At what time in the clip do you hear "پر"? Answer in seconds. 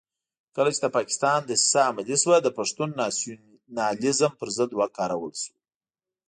4.39-4.47